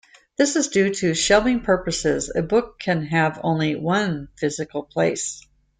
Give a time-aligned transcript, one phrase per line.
[0.35, 5.45] This is due to shelving purposes: A book can have only one physical place.